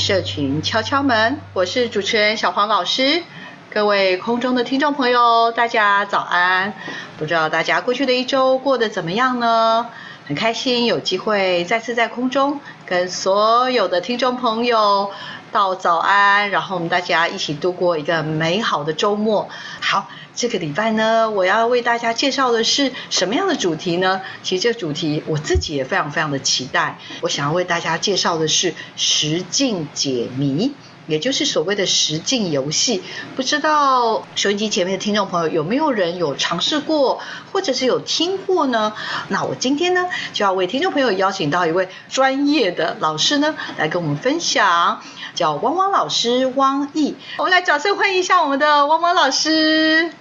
[0.00, 3.22] 社群敲敲门，我是主持人小黄老师。
[3.68, 6.72] 各位空中的听众朋友，大家早安！
[7.18, 9.88] 不知道大家过去的一周过得怎么样呢？
[10.26, 15.10] 很开心有机会再次在空中跟所有的听众朋友
[15.52, 19.48] 道早安，然后我们大家一起度过一个美好的周末。
[19.80, 24.20] 好，这个礼拜呢，我要为大家介绍的是什么样的主题呢？
[24.42, 26.98] 其实这个主题我自己也非常非常的期待。
[27.20, 30.72] 我想要为大家介绍的是实境解谜。
[31.10, 33.02] 也就是所谓的实境游戏，
[33.34, 38.92] 不知道收音机前面的听众朋友有没有人有尝试过，或者是有听过呢？
[39.28, 45.00] 那我今天呢，就要为听众朋友邀请到一位专业的老师呢，来跟我们分享，
[45.34, 47.16] 叫汪汪老师汪毅。
[47.38, 50.12] 我们来掌声欢迎一下我们的汪汪老师。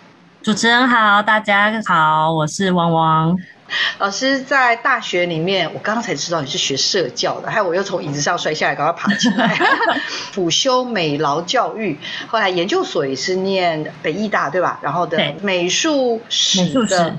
[0.42, 3.38] 主持人好，大家好，我是汪汪。
[4.00, 9.58] 老师在大学里面，我刚刚才知道你是学社教的，还有我又从椅子上摔下来，赶快爬起来，
[10.32, 14.80] 辅修美劳教育，后来研究所也是念北艺大，对吧？
[14.82, 17.16] 然后的美术史的。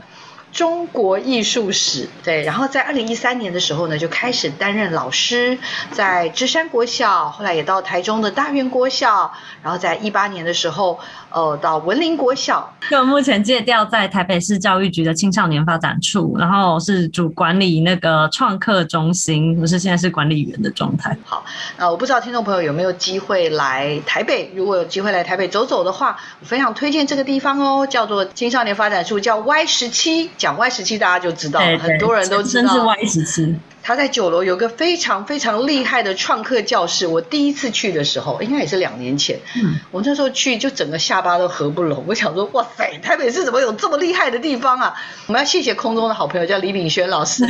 [0.52, 5.58] 中国艺术史，对，然后在二零一三年的时候呢，就开始担任老师，
[5.92, 10.98] 在芝山国小，后来也到台中的大园国小，然后在一八年的时候，
[11.30, 12.74] 呃，到文林国小。
[12.90, 21.16] 就目前借调在台北市教育局的青少年发展处，然后是主管理那个创客中心，我是现在是管理员的状态。
[21.24, 21.44] 好，
[21.78, 30.28] 那我不知道听众朋友有没有机会来台北，如果有机会来台北走走的话，我非常推荐这个地方哦，叫做青少年发展处，叫 Y 十七。
[30.40, 32.72] 讲 Y 十七，大家就知道了，很多人都知道。
[32.72, 33.54] 是 Y 十七。
[33.82, 37.06] 他在九楼有个非常非常厉害的创客教室。
[37.06, 39.40] 我第一次去的时候，应该也是两年前。
[39.56, 42.04] 嗯，我那时候去就整个下巴都合不拢。
[42.06, 44.94] 我想说，哇塞，台北市怎么有这么厉害的地方啊？
[45.26, 47.44] 我们要谢谢空中的好朋友，叫李炳轩老师。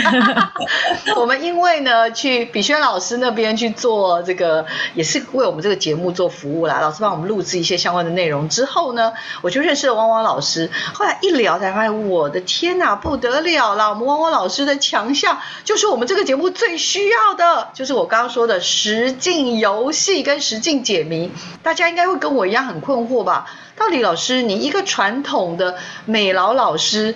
[1.16, 4.64] 我们因为呢，去炳轩老师那边去做这个，
[4.94, 6.78] 也是为我们这个节目做服务啦。
[6.80, 10.70] 老师帮我们录制一些相关的内容之后呢，我就认识了汪汪老师。
[10.94, 13.90] 后来一聊才发现，我的天哪，不得了啦！
[13.90, 16.19] 我们汪汪老师的强项就是我们这个。
[16.24, 21.30] 节目最需要的就是我刚刚说的实境游戏跟实境解谜，
[21.62, 23.46] 大家应该会跟我一样很困惑吧？
[23.76, 27.14] 到底老师，你一个传统的美劳老师，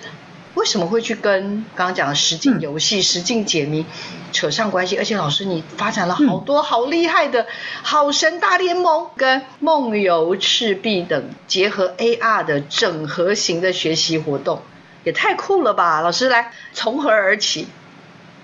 [0.55, 3.85] 为什么会去跟刚刚讲的实境游戏、嗯、实境解谜
[4.31, 4.97] 扯上关系？
[4.97, 7.45] 而且老师，你发展了好多好厉害的
[7.83, 14.61] “好神大联盟”跟“梦游赤壁”等结合 AR 的整合型的学习活动，
[15.03, 16.01] 也太酷了吧！
[16.01, 17.67] 老师，来从何而起？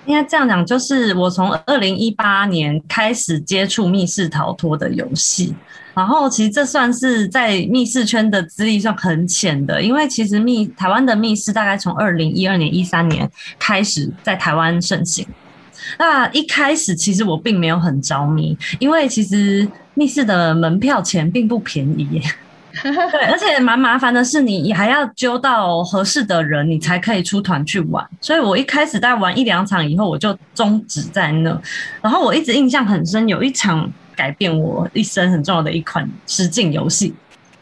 [0.05, 5.53] 应该这样讲，就是我从二零一八年开始接触密室逃脱的游戏，
[5.93, 13.29] 然后其实这算是在密室圈的资历上很浅的，因为其实密台湾的密室大概从二零一二年、一三年
[13.59, 15.25] 开始在台湾盛行。
[15.99, 22.21] 那一开始其实我并没有很着迷，因为其实密室的门票钱并不便宜。
[22.83, 28.07] 对，而且蛮麻烦的是，你还要揪到合适的人，你才可以出团去玩。
[28.19, 31.61] 所以我一开始在玩一两场以后，我就终止在那。
[32.01, 37.13] 然后我一直印象很深，有一场改变我一生很重要的一款实境游戏。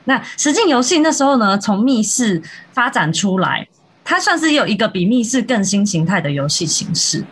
[0.06, 2.42] 那实境游戏那时候呢，从密室
[2.72, 3.68] 发展出来，
[4.04, 7.24] 它算是有一个比密室更新形态的游戏形式。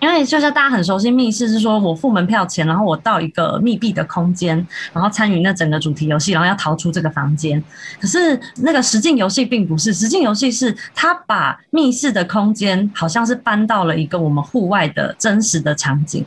[0.00, 7.62] 因为就像大家很熟悉密室，是说我付门票钱，然后我到一个密闭的空间，然后参与那整个主题游戏，然后要逃出这个房间。
[8.00, 16.24] 可是那个实境游戏并不是，实境游戏是它把密室的空间好像是搬到了一个我们户外的真实的场景，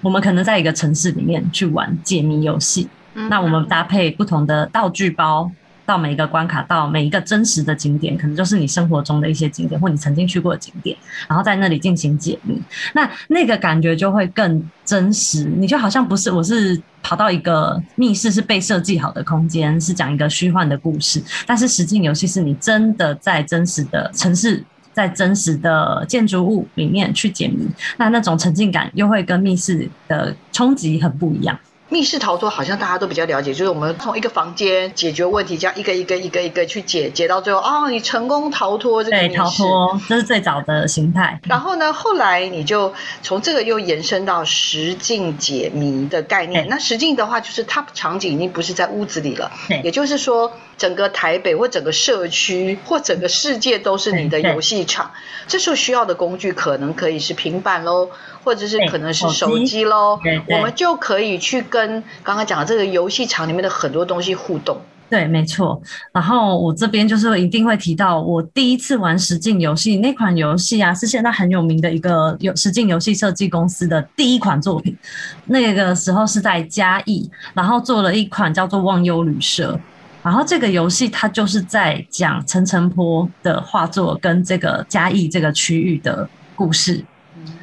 [0.00, 2.88] 我们可能在一个城市里面去玩解谜游戏。
[3.28, 5.50] 那我们搭配不同的道具包，
[5.88, 10.94] 到每一个关卡，到每一个真实的景点，可能就是你生活中的一些景点，或你曾经去过的景点，
[11.26, 12.60] 然后在那里进行解谜。
[12.92, 24.62] 那那个感觉就会更真实，你就好像不是我是跑到一个密室，是被设计好的空间，是讲一个虚幻的故事，但是实境游戏是你真的在真实的城市，
[24.92, 31.58] 在真实的建筑物里面去解谜，那那种沉浸感又会跟密室的冲击很不一样。
[31.90, 39.28] 密室逃脱好像大家都比较了解，就是我们从一个房间解决问题，这样一个一个一个一个去解，解到最后啊、哦，你成功逃脱这个密室。
[39.28, 41.40] 对，逃脱，这是最早的形态。
[41.44, 42.92] 然后呢，后来你就
[43.22, 46.68] 从这个又延伸到实境解谜的概念。
[46.68, 49.50] 那实境的话，就是它场景已经不是在屋子里了，
[49.82, 55.10] 也就是说，整个台北或整个社区或整个世界都是你的游戏场。
[55.46, 58.10] 这时候需要的工具可能可以是平板喽。
[58.48, 60.18] 或者是可能是手机喽，
[60.48, 64.80] 我们就可以去跟刚刚讲的这个游戏场里面的很多东西互动。
[65.10, 65.78] 对，没错。
[66.12, 74.96] 然后我这边就是一定会提到，我第一次玩实境游戏那款游戏啊，是现在很有名的一个有实境游戏设计公司的第一款作品。
[75.44, 79.74] 那个时候是在嘉义，然后做了一款叫做《忘忧旅社》，
[80.22, 87.04] 然后这个游戏它就是在讲陈澄波的画作跟这个嘉义这个区域的故事。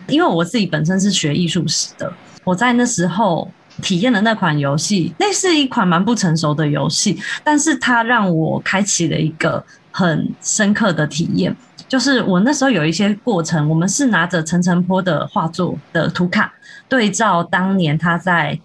[0.08, 2.12] 因为我自己本身是学艺术史的，
[2.44, 3.50] 我在那时候
[3.82, 11.56] 体验的那款游戏，那是一款蛮不成熟的游戏，但是它让我开启了一个很深刻的体验，
[11.88, 16.54] 就是我那时候有一些过程，我们是拿着陈澄波的画作的图卡，
[16.88, 18.58] 对照当年他在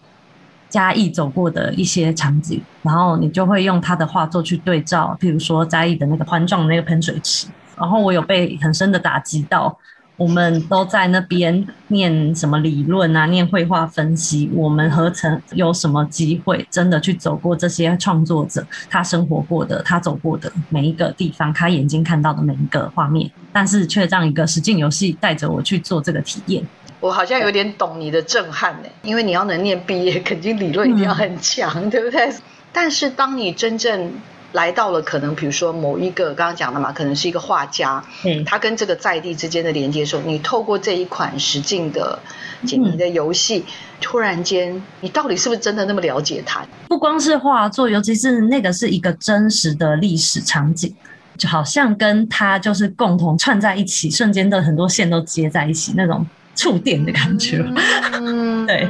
[0.68, 9.76] 嘉义走过的一些场景，然后你就会用他的画作去对照，譬如说嘉义的那个环状的那个喷水池，然后我有被很深的打击到。
[10.20, 14.50] 我们都在那边念什么理论啊，念绘画分析。
[14.52, 23.30] 我们何曾有什么机会真的去走过这些创作者他生活过的、他走过的每一个地方，他眼睛看到的每一个画面？
[23.50, 26.62] 但是却让一个实境游戏带着我去做这个体验。
[27.00, 32.30] 我好像有点懂你的震撼呢，因为你要能念毕业，肯定理论一定要很强，嗯、对不对？
[32.74, 34.12] 但是当你真正
[34.52, 42.18] 来到了可能，比如说某一个刚刚讲的嘛，可能是一个画家，嗯，他跟这个在地之间的连接的时候，你透过这一款实境的
[42.66, 46.66] 解谜的游戏，嗯、突然间，你到底是不是真的那么了解他？
[46.88, 50.94] 不光是画作，尤其是那个是一个真实的历史场景，
[51.38, 56.26] 就好像跟他就是共同串在一起，瞬间的很多线都接在一起那种。
[56.54, 57.64] 触电的感觉，
[58.12, 58.88] 嗯，对。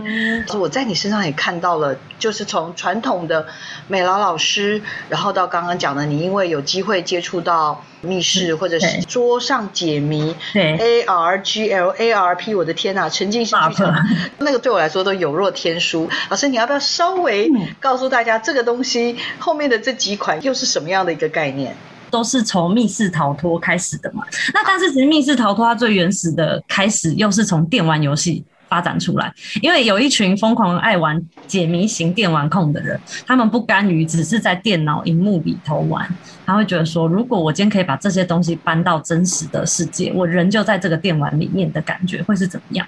[0.59, 3.47] 我在你身上也看到了，就是从传统的
[3.87, 13.95] 美劳老师，然后到刚刚讲的，你因为有机会接触到密室或者是桌上解谜，对，A R G L A R P，我的天呐，沉浸式剧场，
[14.39, 16.09] 那个对我来说都有若天书。
[16.29, 21.77] 老师，你要不要稍微告诉大家，这个东西后面的这几款又是什么样的一个概念？
[22.11, 24.25] 都是从密室逃脱开始的嘛？
[24.53, 36.09] 那但是其实密室逃脱它最原始的开始又是从电玩游戏发展出来，因为有一群疯狂爱玩解谜型电玩控的人，他们不甘于只是在电脑荧幕里头玩，
[36.47, 42.87] 他会觉得说，如果我今天可以把这些东西搬到真实的世界，我人就在这个电玩里面的感觉会是怎么样？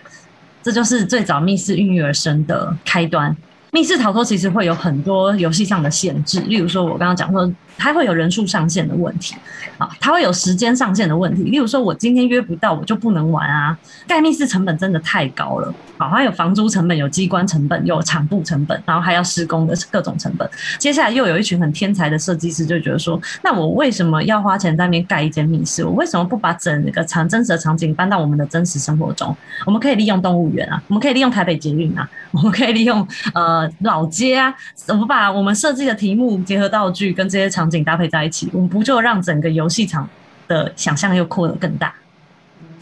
[0.63, 3.37] 这就是最早密室孕育而生的开端。
[3.73, 9.35] 密室逃脱其实会有很多游戏上的限制，例如说，我刚刚讲说，它会有人数上限的问题，
[9.79, 11.43] 啊，它会有时间上限的问题。
[11.45, 13.77] 例如说，我今天约不到，我就不能玩啊。
[14.07, 20.49] 盖密室成本真的太高了，好，它有房租成本，有机关成本，有场布成本，然后还要施工的各种成本。
[20.79, 25.85] 接下来又有一群很天才的设计师，就觉得说，那我为什么要花钱在那边盖一间密室？
[25.85, 29.37] 我为什么不把整个场真实的场景搬到我们的真实生活中？
[29.67, 33.69] 我们可以利用动物园啊，我们可以利用台北捷运啊， 我们可以利用呃。
[33.81, 34.55] 老街啊，
[34.89, 40.09] 我们把我们设计的题目结合道具跟这些场景搭配在一起，我们不就让整个游戏场
[40.49, 41.95] 的想象又扩得更大？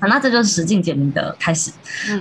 [0.01, 1.71] 啊，那这就是实境解谜的开始。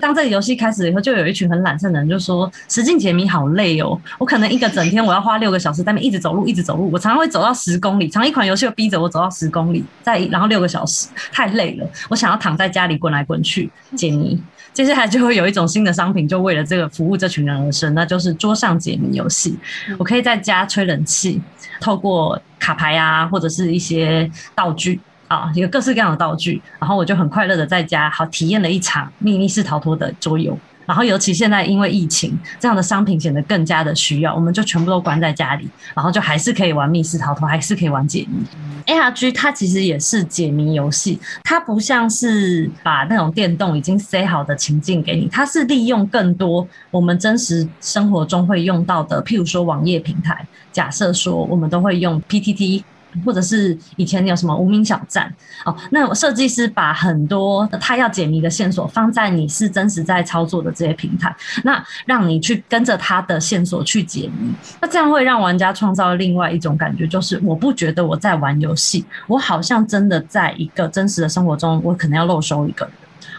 [0.01, 6.91] 当这个游戏开始以后，就有一群很懒散的人就说：“实境解谜好累哦，我可能一个整天我要花六个小时在那边一直走路，一直走路。
[6.91, 11.89] 我常常会走到十公里，常一款游戏又逼着我走到十公里，再然后六个小时，太累了。
[12.09, 14.37] 我想要躺在家里滚来滚去解谜。”
[14.79, 19.59] 接下来就会有一种新的商品，就为了这个服务这群人而生，那就是桌上解谜游戏。
[19.97, 21.41] 我可以在家吹冷气，
[21.81, 30.57] 透过卡牌啊，或者是一些道具啊，有各式各样的道具，然后我就很快乐的在家好体验了一场密密室逃脱的桌游。
[30.89, 38.43] 然后尤其现在因为疫情，这样的商品显得更加的需要，我们就全部都关在家里，然后就还是可以玩密室逃脱，还是可以玩解谜。
[38.87, 52.81] ARG 它其实也是解谜游戏，它不像是把那种电动已经塞好的情境给你，它是利用更多我们真实生活中会用到的，譬如说网页平台，假设说我们都会用 PTT。
[53.25, 55.33] 或者是以前有什么无名小站。
[55.65, 64.51] 哦，那设计师把很多他要解谜的线索放在你是真实在操作的这些平台，那让你去跟着他的线索去解谜，
[64.81, 72.89] 那这样会让玩家创造另外一种感觉，就是我不觉得我在玩游戏，我好像真的在一个真实的生活中，我可能要漏收一个，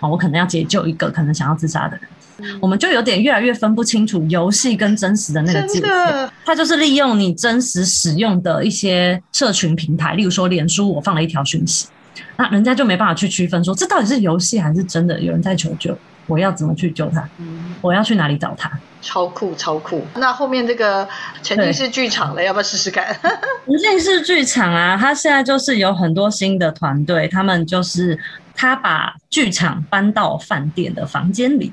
[0.00, 2.06] 哦，我可能要解救一个可能想要自杀的人。
[2.58, 6.30] 我们就有点越来越分不清楚游戏跟真实的那个界限。
[6.42, 11.86] 它就是利用你真实使用的一些社群平台，例如说脸书，我放了一条讯息，
[12.38, 15.94] 那人家就没办法去区分说这到底是游戏还是真的有人在求救，
[16.26, 17.28] 我要怎么去救他？
[17.82, 18.70] 我要去哪里找他？
[19.02, 20.06] 超酷超酷！
[20.14, 21.06] 那后面这个
[21.42, 23.14] 沉浸式剧场了，要不要试试看？
[23.66, 28.18] 沉浸式剧场啊，它现在就是有很多新的团队，他们就是。
[28.60, 31.72] 他把剧场搬到饭店的房间里，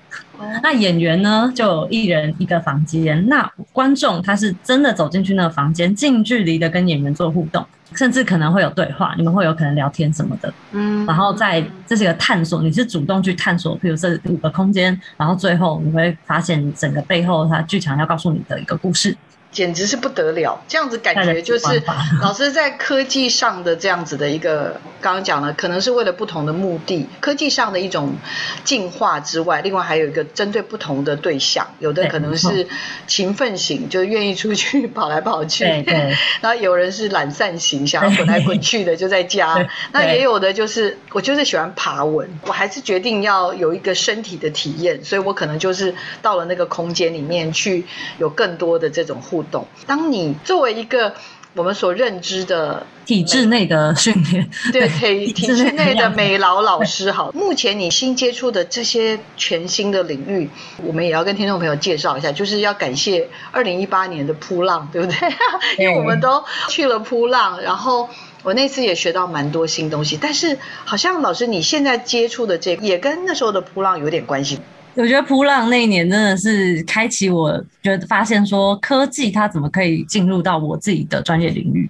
[0.63, 7.61] 那演员呢，就一人一个房间，那观众他是真的走进去那个房间，近距离的跟演员做互动，
[7.93, 19.13] 甚至可能会有对话，你们会有可能聊天什么的，嗯，然后在这些个探索，你是主动去探索，比如这五个空间，然后最后你会发现整个背后他剧场要告诉你的一个故事。
[19.57, 21.81] 简直是不得了，这样子感觉就是
[22.21, 28.17] 老师在科技上的这样子的一个，刚刚讲了，可能是为了不同的目的，科技上的一种
[28.63, 32.67] 进化之外，另外还有一个针对不同的对象，有的可能是
[33.07, 47.87] 勤奋型，就愿意出去跑来跑去，对对， 然后有人是懒散型，想要滚来滚去的就在家，那也有的就是我就是喜欢爬文，我还是决定要有一个身体的体验，所以我可能就是到了那个空间里面去，
[48.19, 49.46] 有更多的这种互动。
[49.85, 51.13] 当你作为一个
[51.53, 60.49] 我们所认知的体制内的训练，对体 体制内的美劳老师，好，目前你新接触的这些全新的领域，
[60.83, 65.17] 我们也要跟听众朋友介绍一下，就是要感谢二零一八年的扑浪，对不对？
[65.79, 68.07] 因为我们都去了扑浪，然后
[68.43, 74.59] 我那次也学到蛮多新东西，但是好像老师你现在接触的这个，也跟那时候的扑浪有点关系。
[74.97, 81.87] 我觉得普朗那一年真的是开启，我觉得发现说科技它怎么可以进入到我自己的专业领域，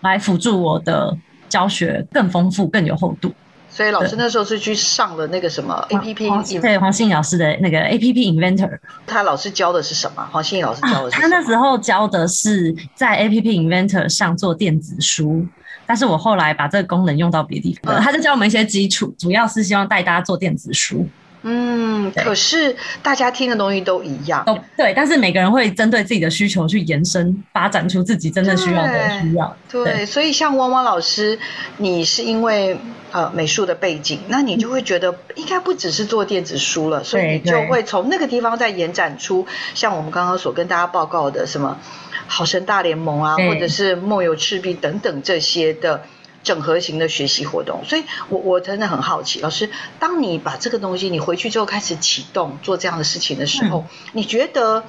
[0.00, 1.14] 来辅助我的
[1.50, 3.30] 教学更丰富、更有厚度。
[3.68, 8.78] 所以老师那时候是去上了那个什么 A P P，对黄信老师的那个 A P P Inventor。
[9.06, 10.26] 他老师教的是什么？
[10.32, 11.20] 黄信老师教的是？
[11.20, 15.46] 他那时候教的是在 A P P Inventor 上做电子书，
[15.84, 21.06] 但是我后来把这个功能用到别的地方，他就教我们一些基础，主要是希望带大家做电子书。
[21.48, 22.74] 嗯，可是
[23.04, 29.56] 大家听的东西都一样，哦，对，但是每个人会针对自己的需求去延伸，发展出自己真正需要的需要。
[29.70, 31.38] 对，所以像汪汪老师，
[31.76, 32.76] 你是因为
[33.12, 41.78] 呃美术的背景，那你就会觉得应该不只是做电子书了，所以你就会从那个地方再延展出像我们刚刚所跟大家报告的什么
[42.26, 46.02] 好神大联盟啊，或者是梦游赤壁等等这些的。
[46.46, 54.84] 整合型的学习活动，所以我我真的很好奇，老师，当你把这个东西你回去之后开始启动做这样的事情的时候，嗯、你觉得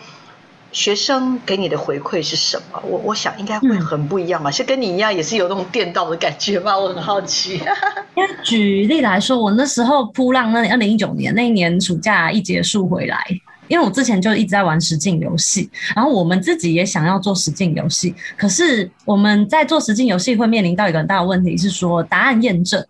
[0.71, 2.79] 学生给你的回馈是什么？
[2.85, 6.77] 我我想应该会很不一样嘛，是、嗯、跟你一样也是有那种电到的感觉吗？
[6.77, 7.59] 我很好奇。
[8.15, 13.17] 因为举例来说，我那时候扑浪那二零一九年那一年暑假一结束回来。
[13.67, 22.85] 因为我之前就一直在玩实境游戏，然后我们自己也想要做实境游戏，可是我们在做实境游戏会面临到一个很大的问题，是说答案验证。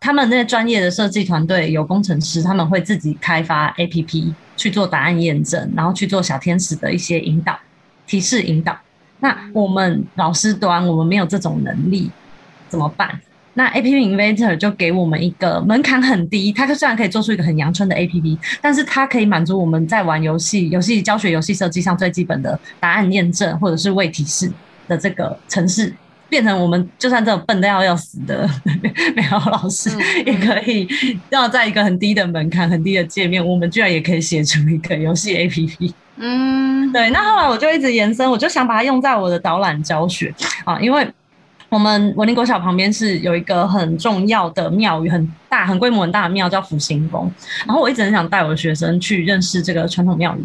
[0.00, 7.56] 他们那些专业的设计团队有工程师，他们会自己开发 APP 去做答案验证，然后去做小天使的一些引导、
[8.06, 8.76] 提示引导。
[9.20, 12.10] 那我们老师端我们没有这种能力，
[12.68, 13.20] 怎么办？
[13.54, 24.50] 那 A P P Inventor 就给我们一个门槛很低，它虽然可以做出一个很阳春的 A P P，但是它可以满足我们在玩游戏、游戏教学、游戏设计上最基本的答案验证或者是未提示
[24.88, 25.94] 的这个程式，
[26.30, 28.48] 变成我们就算这种笨的要要死的
[29.14, 29.90] 美好老师，
[30.24, 30.88] 也可以
[31.28, 35.94] 要在一个很低的门槛、很低的界面，我们居然也可以写出一个游戏 A P P。
[36.16, 37.10] 嗯，对。
[37.10, 41.06] 那后来我就一直延伸，我就想把它用在我的导览教学啊，因为。
[41.72, 47.32] 我们文林国小旁边是有一个很重要的庙宇，很大、很规模很大的庙，叫福星宫。
[47.66, 50.44] 然后我一直很想带我的学生去认识这个传统庙宇，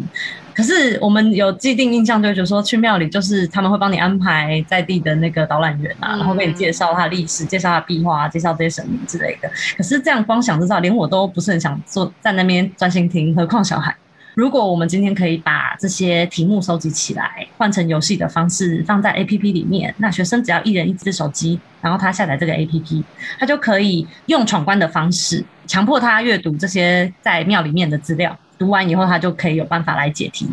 [0.54, 9.50] 可是我们有既定印象，就是说去庙里就是他们会帮你安排在地的那个导览员啊，然后给你介绍他的历史、介绍他的壁画、介绍这些神明之类的。
[9.76, 13.94] 可是这样光想知道，连我都不是很想坐在那边专心听，何况小孩。
[14.32, 23.02] 如果我们今天可以把这些题目收集起来，换成游戏的方式放在 APP 里面，那学生只要一人一只手机，然后他下载这个 APP，
[23.38, 30.48] 他就可以用闯关的方式强迫他阅读这些在庙里面的资料，读完以后他就可以有办法来解题。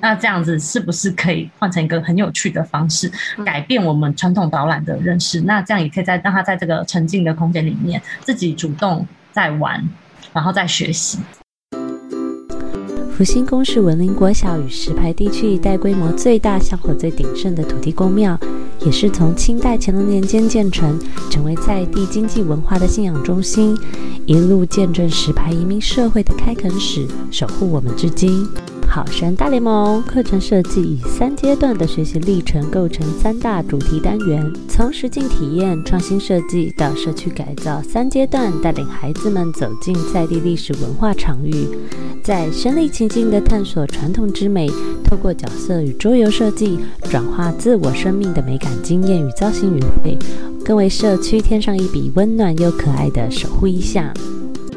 [0.00, 3.08] 那这样子是不是可以换成一个很有趣的方式，
[3.46, 5.40] 改变我们传统导览的认识？
[5.42, 9.88] 那这样也可以在让他在这个沉浸的空间里面自己主动在玩，
[10.32, 11.20] 然后再学习。
[13.22, 18.36] 福星宫是文林国小与石牌地区一带规模最大、香火最鼎盛的土地公庙，
[18.84, 20.98] 也是从清代乾隆年间建成，
[21.30, 23.78] 成为在地经济文化的信仰中心，
[24.26, 28.44] 一路见证石牌移民社会的开垦史，守护我们至今。
[28.94, 41.66] 好山大联盟课程设计以三阶段的学习历程构成三大主题单元，从实境体验、创新设计到社区改造三阶段，带领孩子们走进在地历史文化场域，
[42.22, 44.68] 在身临其境的探索传统之美，
[45.02, 50.18] 透过角色与桌游设计，转化自我生命的美感经验与造型语汇，
[50.62, 54.12] 更为社区添上一笔温暖又可爱的守护意象。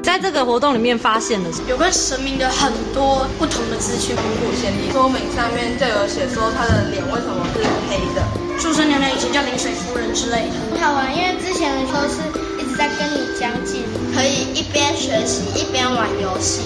[0.05, 4.15] 在这个活动里面发现的有关神明的很多不同的资讯。
[4.15, 8.21] 古古先帝说明上面就有写说他的脸为什么是黑的，
[8.59, 12.21] 祝生娘娘以前叫临水夫人之类的，很好玩，因为之前的时候是
[12.61, 13.79] 一直在跟你讲解，
[14.13, 16.61] 可以一边学习一边玩游戏。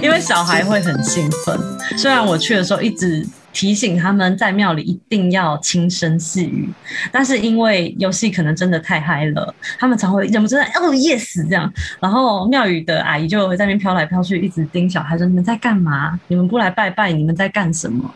[0.00, 1.58] 因为小孩会很兴奋，
[1.98, 3.26] 虽然我去的时候一直。
[3.54, 6.68] 提醒他们在庙里一定要轻声细语，
[7.10, 16.18] 但是因为游戏可能真的太嗨了，他们常会忍不住哦 yes 这样，然后庙宇的阿姨就会在那边飘来飘去，一直盯小孩说，你们在干嘛？
[16.26, 18.12] 你们不来拜拜，你们在干什么？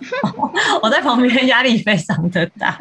[0.82, 2.76] 我在旁边压力非常的大，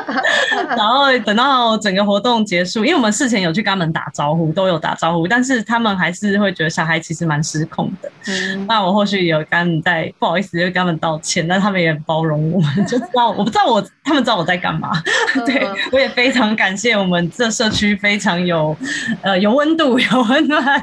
[0.76, 8.10] 然后等到整个活动结束，因为我们事前有去跟他们打招呼，都有打招呼，但是他们还是会觉得小孩其实蛮失控的。
[8.28, 14.90] 嗯，那我后续有跟他们在不好意思，就跟他们道歉，但他们也很包容我们，就知道 我不知道我他们知道我在干嘛。
[15.46, 18.76] 对，我也非常感谢我们这社区非常有
[19.22, 20.82] 呃有温度有温暖，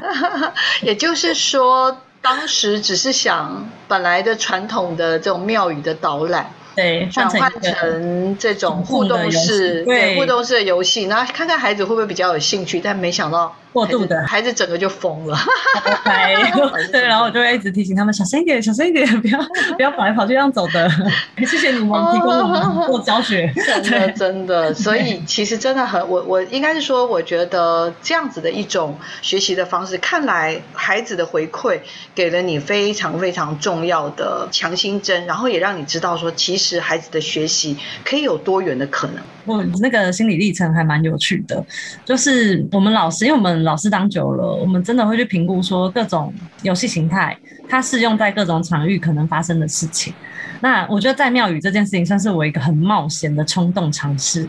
[0.82, 1.96] 也就是说。
[2.22, 13.54] 当时只是想本来的传统的这种庙宇的导览，对，转换成这种互动式，对，互动式的游戏，然后看看孩子会不会比较有兴趣，但没想到。
[13.72, 15.36] 过度的孩子整个就疯了，
[16.92, 19.38] 对，然后我就会一直提醒他们小声一点，小声一点， 不要
[19.76, 20.90] 不要跑来跑去这样走的。
[21.38, 23.50] 谢谢你们提供我们做教学，
[23.82, 24.74] 真的真的。
[24.74, 31.80] 所以其实真的很，我我应该是说，我觉得这样子的一种学习的方式，看来孩子的回馈
[32.14, 39.16] 给了你非常非常重要的强心针，然后也让你知道说，其实孩子的学习可以有多元的可能。
[39.44, 41.64] 我那个心理历程还蛮有趣的，
[42.04, 43.61] 就是我们老师，因为我们。
[43.62, 47.36] 老师当久了，我们真的会去评估说各种游戏形态，
[47.68, 50.12] 它适用在各种场域可能发生的事情。
[50.60, 54.48] 那我觉得在庙宇这件事情，算是我一个很冒险的冲动尝试。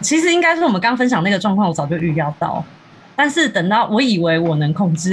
[0.00, 2.64] 其实应该是我们刚分享那个状况，我早就预料到，
[3.16, 5.12] 但是等到我以为我能控制，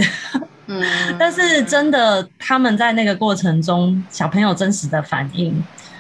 [0.68, 0.84] 嗯，
[1.18, 5.60] 但是真的他们在那个过程中，小朋友真实的反应，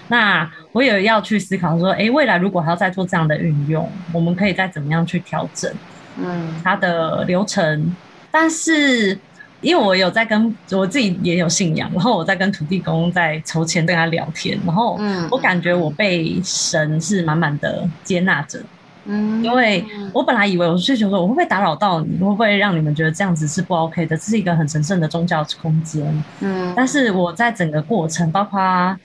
[0.09, 5.71] 那我也要去思考说，诶，未来如果还要再做这样的运用，我们可以再怎么样去调整。
[6.17, 7.95] 嗯，它的流程，
[8.32, 9.17] 但是
[9.62, 14.99] 因为我有在跟我自己也有信仰，然后我在跟土地公在筹钱跟他聊天，然后
[15.32, 18.60] 我感觉我被神是满满的接纳着，
[19.06, 28.95] 嗯，因为我本来以为我是追求说我会不会打扰到你，会不会让你们觉得这样子是不 OK 的，这是一个很神圣的宗教空间，嗯，但是我在整个过程，包括。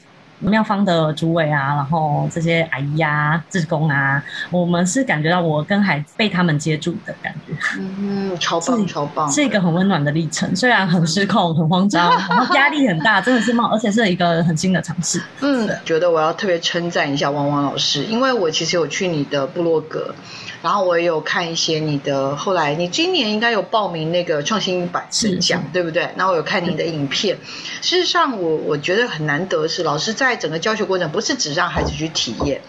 [0.40, 10.54] 庙方的主委啊，然后这些阿姨啊、志工啊，我们是感觉到我跟孩子被他们接住的感觉，嗯，超棒超棒，是一个很温暖的历程。
[10.56, 15.22] 虽然很失控、很慌张， 然后压力很大，真的是冒，而且是一个很新的尝试。
[15.40, 20.14] 嗯，觉得我要特别称赞一下汪汪老师，因为我其实有去你的部落格。
[20.62, 26.10] 然后我也有看一些你的，后来你今年应该有报名那个创新百神奖，对不对？
[26.16, 27.38] 那我有看你的影片。
[27.80, 32.60] 事实上我，我我觉得很难得是老师在整个教学过程，不是只让孩子去体验。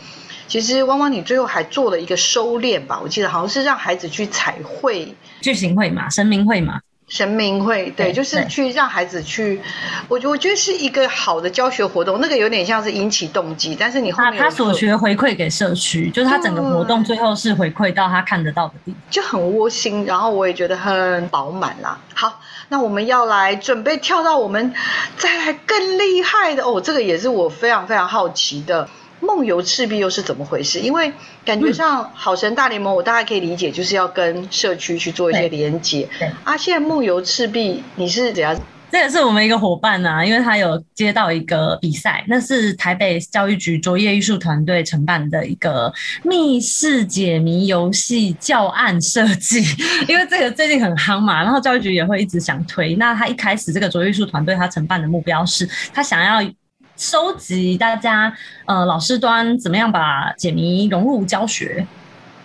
[0.48, 3.00] 其实汪汪，你最后还做了一个收敛吧？
[3.04, 6.82] 我记得好像是让孩子去彩绘，剧情绘嘛、神明绘马。
[7.12, 9.62] 神明会对，就是去让孩子去，
[10.08, 22.00] 我我觉得是一个好的教学活动，那个有点像是引起动机，但是你后面他，他所学回馈给社区，就是他整个活动最后是回馈到他看得到的地方，就很窝心，然后我也觉得很饱满啦。
[22.14, 24.74] 好，那我们要来准备跳到我们
[25.18, 28.88] 再来更厉害的哦，这个也是我非常非常好奇的。
[29.22, 30.80] 梦游赤壁又是怎么回事？
[30.80, 31.14] 因为
[31.46, 36.10] 感觉上好神大联盟，我大概可以理解，就是要跟社区去做一些连接。
[36.44, 38.60] 啊，现在梦游赤壁你是怎样？
[38.92, 45.90] 这也是我们一个伙伴啊，因为他有接到一个比赛，那是台北教育局卓越艺术团队承办的一个
[46.24, 49.64] 密室解谜游戏教案设计。
[50.10, 52.94] 因为这个最近很夯嘛，然后教育局也会一直想推。
[52.96, 56.42] 那他一开始这个卓越艺术团队他承办的目标是，他想要
[57.02, 58.32] 收集大家
[58.66, 61.84] 呃老师端怎么样把解谜融入教学。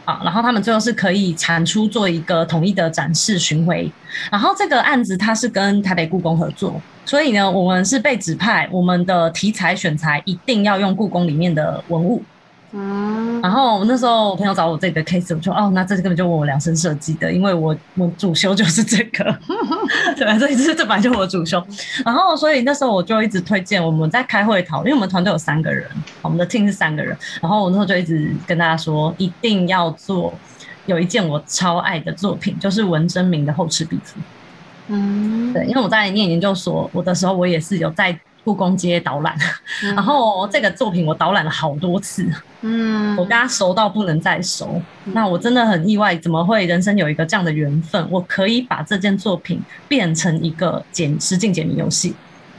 [0.07, 3.91] 啊，然后他们最后是可以产出做一个统一的展示巡回，
[4.31, 12.23] 然后这个案子它是跟台北故宫合作，所以呢，我们是被指派，我们的题材选材一定要用故宫里面的文物。
[12.73, 19.25] 嗯，然后那时候我朋友找我这个 case，我说哦，那这根本就我量身设计的，因为我我主修就是这个，
[20.17, 20.37] 对吧？
[20.37, 21.65] 所以这这本来就是我主修。
[22.05, 25.89] 然后所以那时候我就一直推荐我们在开会讨论，因为我们团队有三个人，
[26.23, 27.17] 我们的 team 是三个人。
[27.41, 30.35] 然后我那时候就一直跟大家说，一定要做
[30.87, 34.19] 有一件我超爱的作品，就是文征明的《后赤壁赋》。
[34.89, 38.19] 嗯，对，因为我在念研究所我的时候，我也是有在。
[38.47, 39.37] 故宫街导览，
[39.81, 42.25] 然后这个作品我导览了好多次，
[42.61, 52.15] 嗯，我跟他熟到不能再熟，那我真的很意外，怎么会人生有一个这样的缘分，我可以把这件作品变成一个解实境解谜游戏。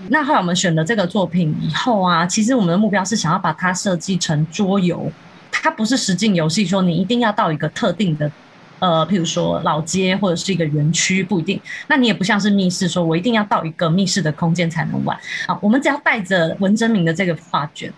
[0.10, 5.10] 那后来我们选了这个作品以后啊，其实我们的目标是想要把它设计成桌游，
[5.50, 8.30] 它不是实境游戏，说你一定要到一个特定的。
[8.80, 11.60] 呃，譬如说老街或者是一个园区，不一定。
[11.88, 15.18] 那你也不像是密室，说我一定要到一个密室的空间才能玩。
[15.48, 17.92] 好，我们只要带着文征明的这个画卷，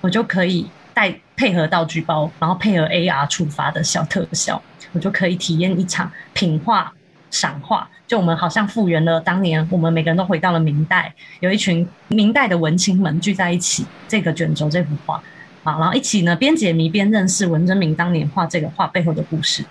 [0.00, 6.92] 我就可以带配合道具包，然后配合 AR 触发的小特效，我就可以体验一场品画
[7.30, 7.88] 赏画。
[8.06, 15.22] 就我们好像复原了当年，我们每个人都回到了明代，有一群明代的文青们聚在一起，这个卷轴这幅画，
[15.62, 19.64] 好，然后一起呢边解谜边认识文征明当年画这个画背后的故事。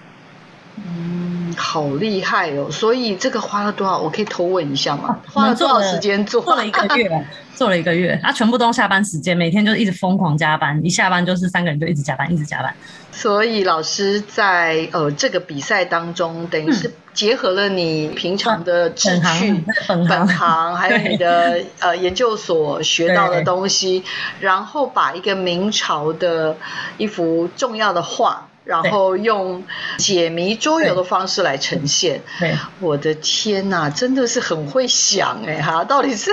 [0.83, 2.69] 嗯，好厉害哦！
[2.71, 3.99] 所以这个花了多少？
[3.99, 5.19] 我可以偷问一下吗？
[5.31, 6.41] 花了多少时间做？
[6.41, 8.19] 做了一个月， 做了一个月。
[8.23, 12.73] 他、啊、全部都下班时间，每天就一直疯狂加班，一下班就是三个人就一直加班，一直加班。
[13.11, 24.03] 所以老师在呃这个比赛当中，等于是结合了你平常的志趣、本行，本行还有你的呃研究所学到的东西，
[24.39, 26.57] 然后把一个明朝的
[26.97, 28.47] 一幅重要的画。
[28.63, 29.63] 然后用
[29.97, 32.21] 解谜桌游的方式来呈现。
[32.39, 35.83] 对，我的天哪，真的是很会想哎哈！
[35.83, 36.31] 到底是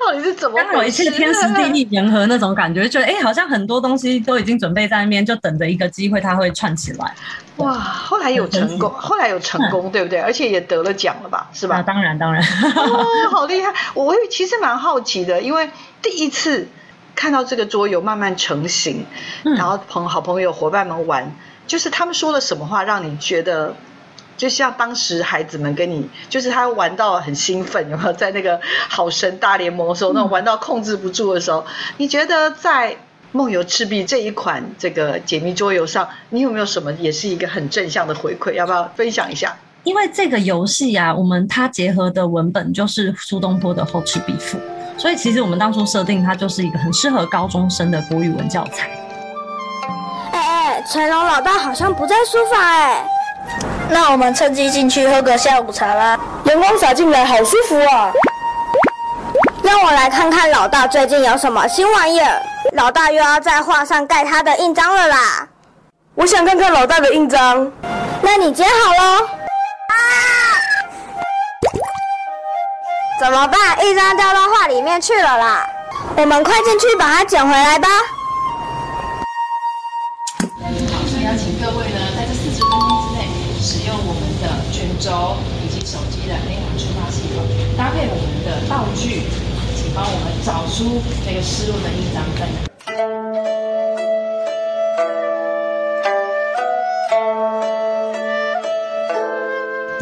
[0.00, 1.10] 到底是怎么回事？
[1.10, 7.14] 天时地利人和那种感觉，就觉得哎，好像很多东西都已经准备在那边，就等着一个机会，它会串起来。
[7.56, 7.72] 哇！
[7.72, 10.20] 后来有成功，后来有成功，对不对？
[10.20, 11.48] 而且也得了奖了吧？
[11.52, 11.78] 是吧？
[11.78, 12.40] 啊、当然当然。
[12.76, 13.74] 哦，好厉害！
[13.94, 15.68] 我其实蛮好奇的，因为
[16.00, 16.68] 第一次
[17.16, 19.04] 看到这个桌游慢慢成型，
[19.44, 21.34] 嗯、然后朋好朋友伙伴们玩。
[21.66, 23.74] 就是他们说了什么话，让你觉得
[24.36, 31.66] 就像当时孩子们跟你，就是他玩到很兴奋，有没有在那个好神大联盟的时候，那种玩到控制不住的时候，嗯、
[31.98, 32.96] 你觉得在
[33.32, 38.52] 梦游赤壁这一款这个解谜桌游上，你有没有什么也是一个很正向的回馈？
[38.52, 39.56] 要不要分享一下？
[39.84, 44.56] 因为这个游戏啊，我们它结合的文本就是苏东坡的《后赤壁赋》，
[44.96, 49.03] 所以其实我们当初设定它就是一个很适合高中生的国语文教材。
[50.86, 53.02] 成龙老大好像不在书房哎，
[53.88, 56.18] 那我们趁机进去喝个下午茶啦。
[56.44, 58.12] 阳光洒进来，好舒服啊！
[59.62, 62.40] 让我来看看老大最近有什么新玩意儿。
[62.74, 65.48] 老大又要在画上盖他的印章了啦！
[66.14, 67.70] 我想看看老大的印章。
[68.20, 69.24] 那你接好喽。
[69.24, 69.96] 啊！
[73.18, 73.84] 怎么办？
[73.86, 75.66] 印章掉到画里面去了啦！
[76.16, 77.88] 我们快进去把它捡回来吧。
[85.00, 87.42] 轴以及手机的内容触发系统，
[87.76, 89.22] 搭配我们的道具，
[89.74, 92.56] 请帮我们找出那个失落的印章在哪。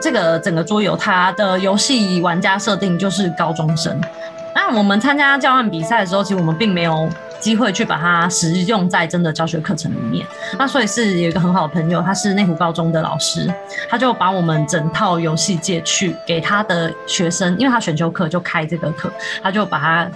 [0.01, 4.01] 这个整个桌游，它的游戏玩家设定就是高中生。
[4.55, 7.09] 那我们参加教案比赛的时候，其实我们并没有。
[7.43, 10.25] 机会去把它实用在真的教学课程里面，
[10.57, 13.53] 那所以是有一个很好的朋友，他是内湖高中的老师，
[13.91, 20.09] 他就把我们整套游戏借去给他的学生，因为他选修课就开这个课，他就把它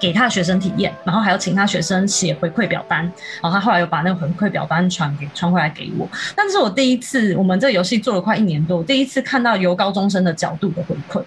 [0.00, 3.00] 给他的学生体验，然后还要请他学生写回馈表单，
[3.42, 11.22] 然后他后来又把那个回馈表单传给传回来给我，但是我第一次，我们这个游戏做了快一年多，第一次看到由高中生的角度的回馈。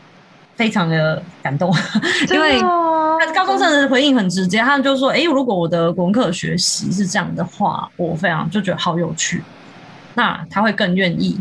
[0.56, 1.74] 非常的感动，
[2.32, 2.62] 因为
[3.34, 9.44] 高中生的回应很直接，他们就说：“哎、欸，如果我的国文课学习是这样的话，我非常就觉得好有趣。”
[10.16, 11.40] 那他会更愿意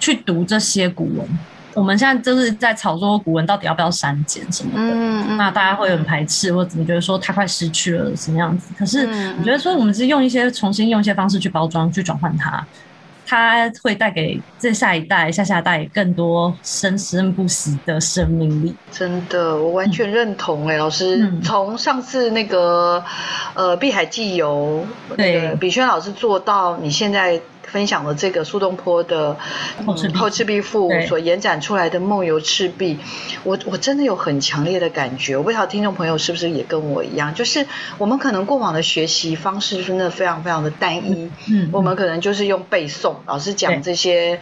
[0.00, 1.28] 去读这些古文。
[1.74, 8.72] 我们现在就是在吵说古文到底要不要删减什么的，嗯嗯、那大家会很排斥，或怎么觉得说他快失去了什么样子？
[8.78, 9.06] 可是
[9.38, 12.64] 我觉得说我们是用一些重新用一些方式去包装、去转换它。
[13.26, 18.74] 它会带给这下一代、下下代更多生生不息的生命力。
[18.90, 21.32] 真的，我完全认同哎、老师。
[21.42, 23.02] 从上次那个
[23.54, 27.40] 呃《碧海记游》，对，那个、比轩老师做到你现在。
[27.66, 29.36] 分享了这个苏东坡的
[30.16, 32.94] 《后赤壁赋》所延展出来的《梦游赤壁》，
[33.42, 35.36] 我我真的有很强烈的感觉。
[35.36, 37.66] 我不知道听众朋友是不是也跟我一样，就是
[37.98, 41.30] 我们可能过往的学习方式真的非常非常的单一。
[41.48, 44.40] 嗯，我们可能就是用背诵，老师讲这些，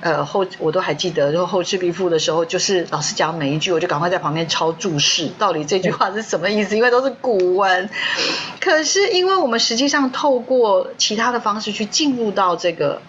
[0.00, 6.76] 呃后我都还记得，就《后赤壁赋》的时候，就是老师讲每一句，我就赶快在旁边抄注释，到底这句话是什么意思？
[6.76, 7.88] 因为都是古文。
[8.60, 13.02] 可是因为我们实际上透过其他的方式去进入到这个。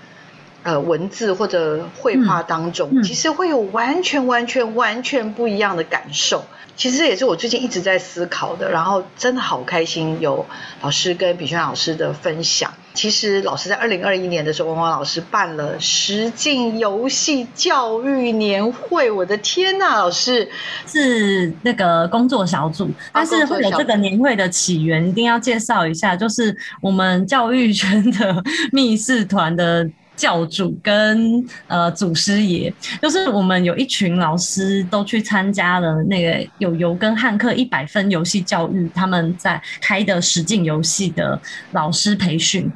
[0.66, 6.44] 呃文字或者绘画当中，嗯嗯、其实会有完全完全完全不一样的感受。
[6.76, 8.72] 其实这也是我最近一直在思考的。
[8.72, 10.48] 然后真的好开心有
[10.82, 12.74] 老师跟比轩老师的分享。
[12.96, 19.12] 其实老师在二零二一年的时候，王华老师办了实境游戏教育年会。
[19.12, 20.50] 我的天呐，老师
[20.88, 29.88] 是那个工作小组，但是会有这个年会的起源，一定要介绍一下，就是我们教育圈的密室团的。
[30.16, 41.38] 教主跟呃祖师爷，就是我们有一群老师都去参加了那个有游跟汉克一百分游戏教育，他们在开的实境游戏的
[41.74, 42.72] 老师培训。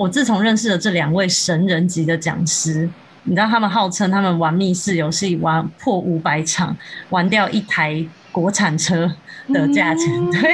[0.00, 2.88] 我自从认识了这两位神人级的讲师，
[3.24, 6.74] 你知道他们号称他们玩密室游戏玩破五百场，
[7.10, 9.14] 玩掉一台国产车
[9.52, 10.50] 的价钱， 对，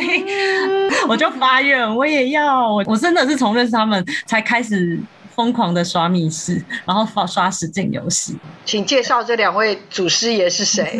[1.06, 4.98] 我就发愿我也要，我我真的是从认识他们才开始。
[5.36, 8.34] 疯狂的刷密室，然后刷刷实境游戏。
[8.64, 10.98] 请介绍这两位祖师爷是谁？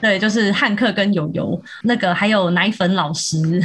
[0.00, 3.62] 对，就是汉克跟友友，那个还有奶粉老师，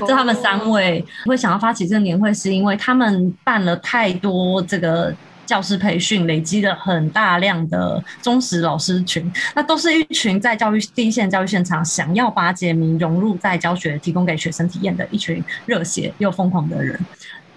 [0.00, 5.14] 这他们三位会想要发起这个年会，是因为他们办了太多这个
[5.46, 9.32] 教师培训，累积了很大量的忠实老师群。
[9.54, 16.98] 那都是一群在教育第一线教育现场，想要把解谜融入在教学，提供给学生体验的一群热血又疯狂的人。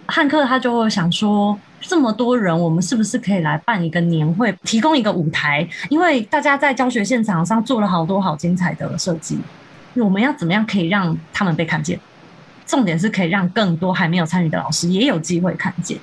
[0.08, 5.66] 汉克他就会想说，这么多人，我们是不是可以来办一个年会，提供一个舞台？
[5.90, 9.40] 因为大家在教学现场上做了好多好精彩的设计，
[9.96, 11.98] 我们要怎么样可以让他们被看见？
[12.72, 15.98] 重点是可以让更多还没有参与的老师也有机会看见，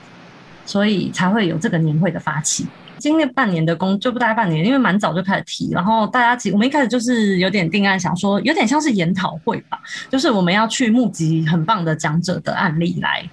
[0.67, 2.67] 所以才会有这个年会的发起。
[2.99, 13.27] 经历半年的工，就不大概半年，因为蛮早就开始提，然后大家其实我们一开始就是有点定案，想说有点像是研讨会吧，就是我们要去募集很棒的讲者的案例来。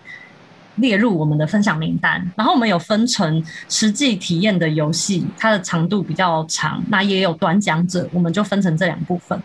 [0.77, 9.41] 列入我们的分享名单，然后我们有分成实际体验的游戏，它的长度比较长，那也有短讲者，我们就分成这两部分。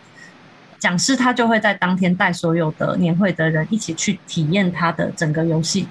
[0.81, 5.87] 讲师他就会在当天带所有的年会的人一起去体验他的整个游戏。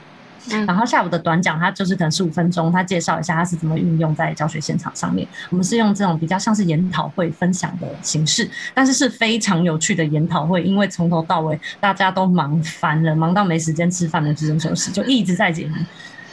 [0.67, 5.25] 然后下午的短讲，他就是可能十五分钟，他介绍一下他是怎么运用在教学现场上面。
[5.51, 15.75] 我们是用这种比较像是研讨会分享的形式，但是是非常有趣的研讨会，因为从头到尾大家都忙翻了，忙到没时间吃饭的这种休息，就一直在解谜。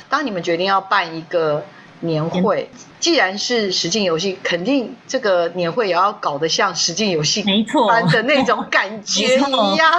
[0.10, 1.64] 当你们决定要办一个
[2.00, 9.92] 年会，既然是实境游戏，肯定这个年会也要搞得像实境游戏没错般的那种感觉 一样。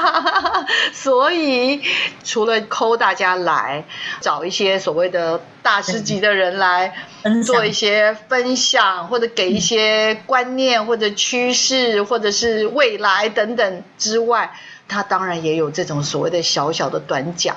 [0.93, 1.83] 所以
[2.25, 3.85] 除了抠大家来，
[4.21, 6.95] 找一些所谓的大师级的人来
[7.45, 14.53] 做一些分享，或者给一些观念或者趋势或者是未来等等之外，
[14.87, 17.57] 他当然也有这种所谓的小小的短讲。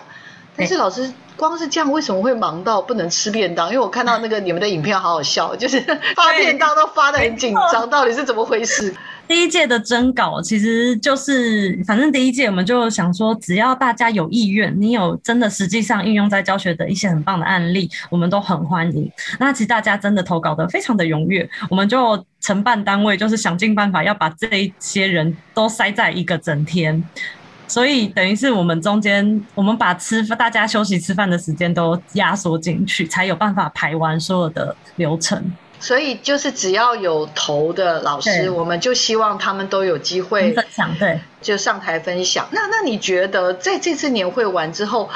[0.55, 1.11] 但是老师。
[1.37, 3.67] 光是这样，为什么会忙到不能吃便当？
[3.69, 5.79] 因为我看到那个你们的影片好好笑，就是
[6.15, 8.93] 发便当都发的很紧张，到底是怎么回事？
[9.27, 19.11] 第一届的征稿其实就是，反正第一届我们就想说，只要大家有意愿，你有真的实际上运用在教学的一些很棒的案例，我们都很欢迎。
[19.39, 27.03] 那其实大家真的投稿的非常的踊跃，我们就承办单位就是想尽办法要把这一些人都塞在一个整天。
[27.71, 35.41] 所以等于是我们中间，我们把吃大家休息吃饭的时间都压缩进去，才有办法排完所有的流程。
[35.81, 42.47] 所以就是只要有投的老师，我们就希望他们都有机会分享，对，就上台分享。
[42.51, 45.09] 那那你觉得在这次年会完之后，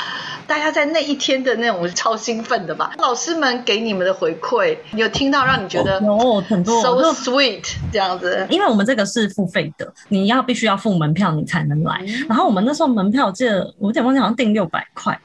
[0.47, 2.93] 大家在那一天的那种超兴奋的吧？
[2.97, 8.45] 老师们给你们的回馈，你有听到让你觉得有很多 so sweet 这样子？
[8.49, 12.01] 因为我们这个是付费的，你要必须要付门票你才能来。
[12.07, 15.19] 嗯、然后我们那时候门票我记得我有点忘记，好像订六百块。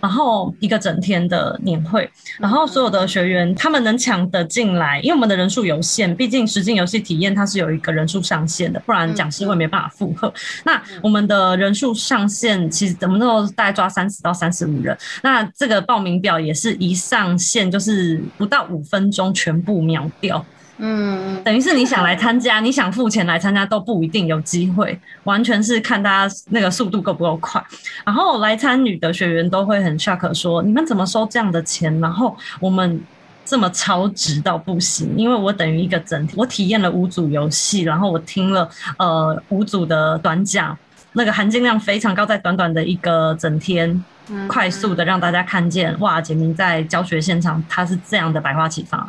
[0.00, 10.32] 然后一个整天的年会，然后所有的学员他们能抢得进来，因为我们的人数有限，毕竟实境游戏体验它是有一个人数上限的，不然讲师会没办法负荷。
[10.64, 20.44] 那我们的人数上限其实我们都大概抓三十到三十五人，那这个报名表也是一上线就是不到五分钟全部秒掉。
[20.82, 27.62] 嗯，等于是你想来参加，你想付钱来参加都不一定有机会，完全是看大家那个速度够不够快。
[28.02, 32.00] 然后来参与的学员都会很 shock 说：“你们怎么收这样的钱？
[32.00, 32.98] 然后我们
[33.44, 35.14] 这么超值到不行？
[35.18, 38.66] 因为我等于一个整体，我体验了五组游戏，然后我听了
[38.96, 40.74] 呃五组的短讲，
[41.12, 44.02] 那个含金量非常高，在短短的一个整天，
[44.48, 49.06] 快速的让大家看见哇，简明在教学现场他是这样的百花齐放。”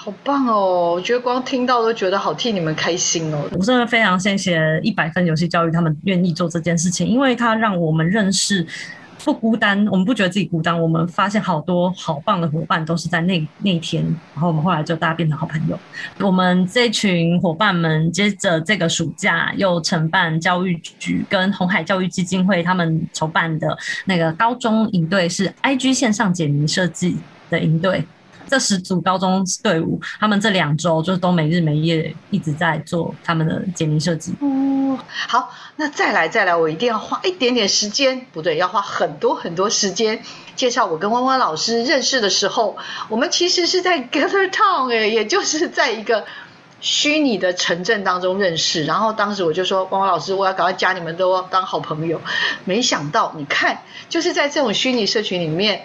[0.00, 0.92] 好棒哦！
[0.94, 3.48] 我觉得光听到都觉得好替你们开心哦。
[3.50, 8.64] 我真的非常谢谢一百分游戏教育他们愿意做这件事情，因为它让我们认识
[9.24, 10.80] 不孤单，我们不觉得自己孤单。
[10.80, 15.76] 我们发现好多好棒的伙伴都是在那那一天，然后我们后来就大家变成好朋友。
[16.20, 27.16] 我们这群伙伴们接着这个暑假又承办教育局跟红海教育基金会他们筹办的那个高中营队，是 IG 线上解谜设计
[27.50, 28.04] 的营队。
[28.48, 34.34] 这十组高中队伍，他们这两周就是都没日没夜一直在做他们的解谜设计。
[34.40, 40.22] 哦，好，那再来再来，我一定要花一点点时间，不对，要花很多很多时间
[40.56, 42.76] 介绍我跟弯弯老师认识的时候，
[43.08, 46.24] 我们其实是在 Gather Town 哎，也就是在一个
[46.80, 48.84] 虚拟的城镇当中认识。
[48.84, 52.20] 然后当时我就说，弯弯老师，我要赶快加你们都当好朋友。
[52.64, 55.82] 没想到，你看，就是在这种虚拟社群里面。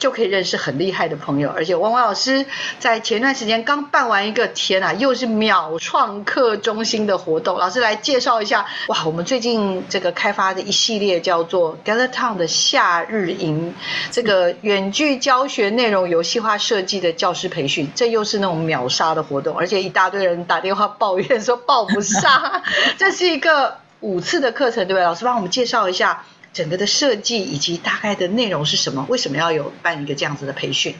[0.00, 2.46] 就可以认识很厉害的朋友，而且汪汪老师
[2.80, 7.58] 在前段时间刚办完一个天啊，又是秒创客中心的活动。
[7.58, 13.74] 老师来介绍一下，哇，我们最近这个开发的一系列叫做 Gather Town 的夏日营，
[14.10, 22.62] 这个远距教学内容游戏化设计的教师培训，这又是那种秒杀的活动，而且一大堆人打电话抱怨说报不上，
[22.96, 25.02] 这是一个五次的课程，对不对？
[25.02, 26.24] 老师帮我们介绍一下。
[26.52, 29.06] 整个的设计以及大概的内容是什么？
[29.08, 30.94] 为什么要有办一个这样子的培训？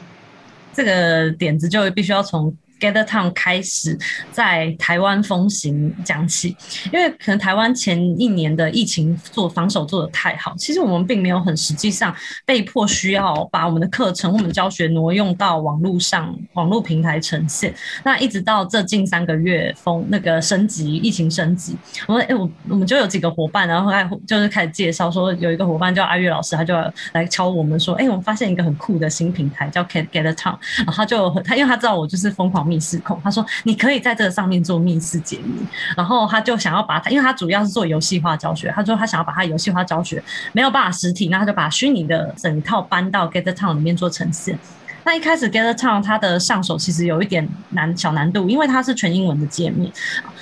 [0.73, 2.57] 这个点子就必须要从。
[2.81, 3.97] Gather Town 开始
[4.33, 6.57] 在台湾风行讲起，
[6.91, 12.15] 因为可能台湾前一年的疫情做防守做得太好，其实我们并没有很实际上
[12.47, 17.75] 被迫需要把我们的课程、我们教学挪用到网络上、网络平台呈现。
[18.03, 26.75] 那一直到这近三个月风那个升级，疫情升级，我们哎我我们就有几个伙伴，然后后来就是开始介绍说，有一个伙伴叫阿月老师，他就
[27.13, 32.70] 来敲我们说，哎，我们发现一个很酷的新平台叫 Gather Town，然后他就他因为他知道我就是疯狂。
[32.71, 44.59] 密室控，他说你可以在这个上面做密室解谜，然后他就想要把他，因为他主要是做游戏化教学，他说他想要把他游戏化教学没有办法实体，那他就把虚拟的整套搬到 Gather Town 里面做呈现。
[45.03, 49.91] 那一开始 Gather Town 它的上手其实有一点难小难度，因为它是全英文的界面，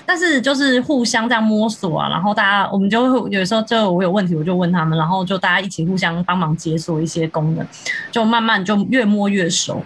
[0.05, 7.64] 但是就是互相这样摸索啊，然后大家我们就会有时候就我有问题我就问他们，然后就大家一起互相帮忙解锁一些功能，
[8.11, 9.81] 就慢慢就越摸越熟。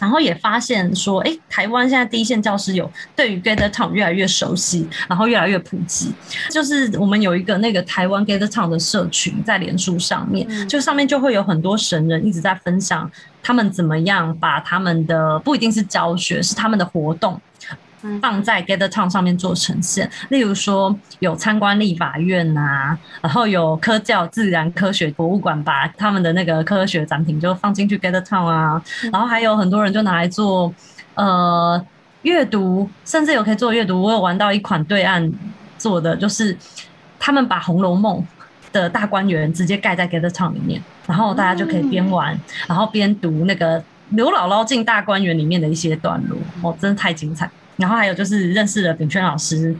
[0.00, 6.12] 然后也发现说，哎，台湾现在第一线教师有对于 Gather Town 越来越熟悉，然后越来越普及。
[6.50, 13.10] 就是我们有一个那个台湾 Gather Town 的社群在脸书上面，就上面就会有很多神人一直在分享
[13.42, 17.40] 他们怎么样把他们的不一定是教学，是他们的活动。
[18.20, 28.82] 放在 Gather Town 上面做呈现，例如说有参观立法院呐、啊，然后有科教自然科学博物馆，把他们的那个科学展品就放进去 Gather Town 啊，
[29.12, 30.72] 然后还有很多人就拿来做
[31.14, 31.84] 呃
[32.22, 34.02] 阅读，甚至有可以做阅读。
[34.02, 35.32] 我有玩到一款对岸
[35.78, 36.56] 做的，就是
[37.18, 38.20] 他们把《红楼梦》
[38.72, 47.50] 的大观园直接盖在 Gather Town 里面，然后大家就可以边玩，然后边读那个刘姥姥进大观园里面的一些段落，哦，真的太精彩。
[47.76, 49.76] 然后还有就是认识了炳轩老师，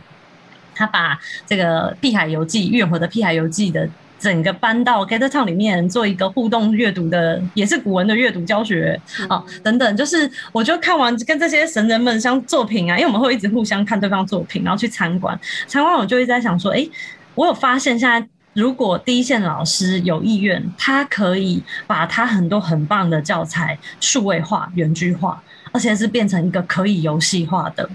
[0.74, 9.96] 他把这个《碧海游记》月火的《碧海游记》的整个搬到 Gather Town 里面做一个互动阅读的，也是古文的阅读教学啊、哦，等等。
[9.96, 15.38] 就是我就看完跟这些神人们相作品啊，因为我们会一直互相看对方作品，然后去参观。
[15.66, 16.88] 参观我就一直在想说，哎，
[17.34, 25.42] 我有发现现在如果第一线老师有意愿，他可以把他很多很棒的教材数位化、原句化。
[25.76, 27.86] 而且是变成一个可以游戏化的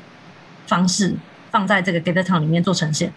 [0.68, 1.16] 方式，
[1.50, 3.12] 放在这个 Gather Town 里面做呈现。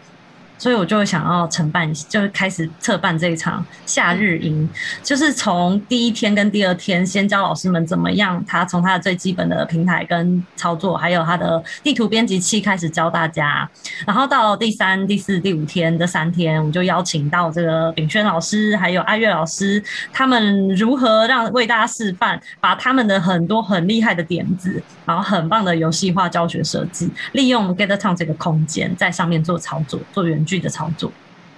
[0.56, 4.68] 所以我就想要承办，就是开始策办这一场夏日营，
[5.02, 13.68] 就是从第一天跟第二天，先教老师们怎么样，他从他的最基本的平台跟操作，还有他的地图编辑器开始教大家，
[14.06, 31.10] 然后到第三、第四、第五天这三天，我们就邀请到这个炳轩老师还有阿月老师，他们如何让为大家示范，把他们的很多很厉害的点子，然后很棒的游戏化教学设计，利用 Gather Town 这个空间在上面做操作，做远距的操作，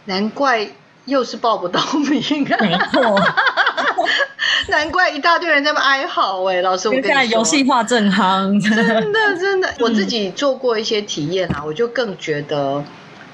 [0.05, 0.69] 难怪
[1.07, 2.23] 又是报不到名，
[2.61, 3.21] 没错，
[4.71, 12.83] 难怪一大堆人在那哀嚎哎，老师，我跟你说，游戏化正夯，真的真的， 我自己做过一些体验啊，我就更觉得，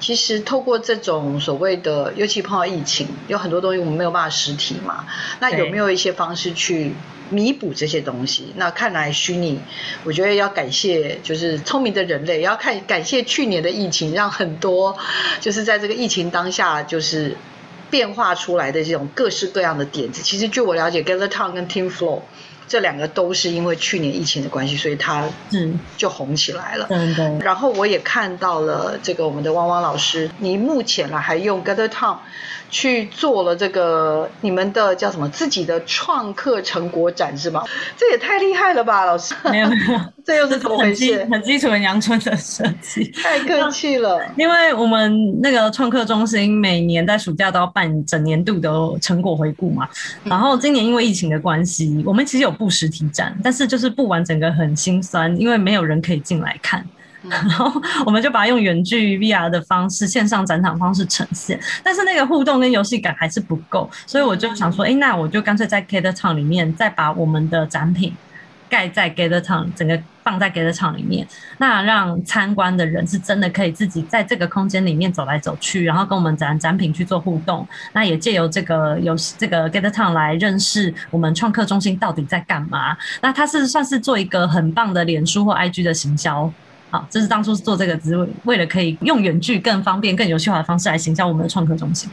[0.03, 5.05] 其实透过这种所谓的，尤其碰到疫情，有很多东西我们没有办法实体嘛，
[5.39, 6.93] 那有没有一些方式去？
[7.29, 9.59] 弥补这些东西，那看来虚拟，
[10.03, 14.95] 我觉得要感谢就是聪明的人类，要看感谢去年的疫情，让很多
[15.39, 17.35] 就是在这个疫情当下就是
[17.89, 20.21] 变化出来的这种各式各样的点子。
[20.21, 22.21] 其实据我了解，Gather Town 跟 Team Flow
[22.67, 26.85] 这两个都是因为去年疫情的关系，所以它嗯就红起来了。
[26.87, 27.39] 对对。
[27.39, 32.17] 然后我也看到了这个我们的汪汪老师，你目前呢还用 Gather Town。
[32.73, 37.63] 去做了这个你们的叫什么自己的创客成果展是吗？
[37.95, 39.35] 这也太厉害了吧，老师！
[39.51, 41.23] 没有没有， 这又是怎么回事？
[41.31, 44.19] 很基础的阳春的设计，太客气了。
[44.35, 49.87] 因为我们那个创客中心每年在暑假都要办整年度的成果回顾嘛，
[50.23, 56.85] 然后今年因为疫情的关系，我们其实有布实体展，但是就是布完整个很心酸，因为没有人可以进来看。
[57.29, 68.13] 然后我们就把它用远距 VR 的方式，线上展场方式呈现，但是那个互动跟游戏感还是不够，所以我就想说，哎，那我就干脆在 Gather Town 里面再把我们的展品
[68.67, 86.51] 盖在 Gather Town，整个放在 Get 场里面，那让参观的人是真的可以自己在这个空间里面走来走去，然后跟我们展展品去做互动，那也借由这个游戏这个 Gather Town 来认识我们创客中心到底在干嘛，那它是算是做一个很棒的脸书或 IG 的行销。
[86.89, 92.07] 好，这是当初做这个职位，为了可以用远距更方便、更有效的方式来行销我们的创客中心。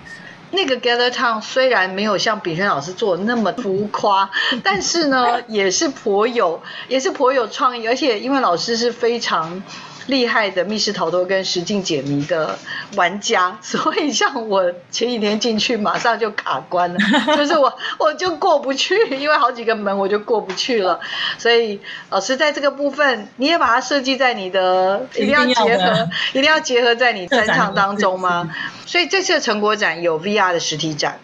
[0.52, 4.30] 那个 Gather Town 虽然没有像炳轩老师做的那么浮夸，
[4.64, 9.62] 但是呢，也是颇有，也是颇有创意，而且因为老师是非常。
[10.10, 12.58] 厉害的密室逃脱跟实境解谜的
[12.96, 16.98] 玩家， 所以像我前几天进去马上就卡关了，
[17.36, 21.00] 就是我我就过不去，因为好几个门我就过不去了。
[21.38, 21.80] 所以
[22.10, 28.50] 老师在这个部分，你也把它设计在你的一定要结合，一定要结合在你专场当中吗？
[28.84, 31.18] 所以这次的成果展有 VR 的实体展。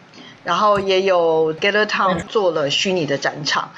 [0.46, 3.68] 然后也有 Gather Town 做了虚拟的展场，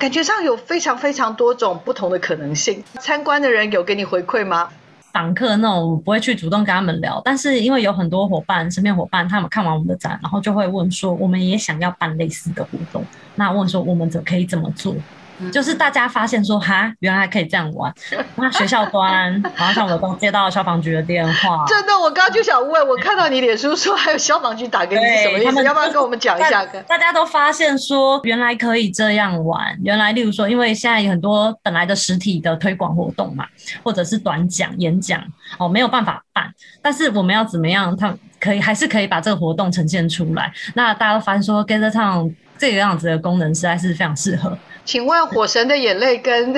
[0.00, 2.82] 感觉上有非常非常多种不同的可能性。
[2.98, 4.68] 参观的人有给你回馈吗？
[5.12, 13.04] 访客那种不会去主动跟他们聊，但是因为有很多伙伴，身边伙伴他们看完我们的展，然后就会问说，我们也想要办类似的活动，
[13.36, 14.96] 那问说我们怎可以怎么做？
[15.52, 17.92] 就是大家发现说哈，原来可以这样玩。
[18.36, 25.64] 那学校端，然后像我刚接到消防局的电话，真的，我刚刚就想问，我看到你脸书说还有消防局打给你，是什么意思？
[25.64, 26.64] 要不要跟我们讲一下？
[26.88, 33.46] 大家都发现说原来可以这样玩，原来例如说，因为现在有很多本来的实体的推广活动嘛，
[33.82, 35.22] 或者是短讲演讲
[35.58, 37.96] 哦，没有办法办，但是我们要怎么样？
[37.96, 40.52] 他可以还是可以把这个活动呈现出来。
[40.74, 44.56] 那大家都发现说，Gather Town 这个样子的功能实在是非常适合。
[44.86, 46.52] 请问《火神的眼泪》 跟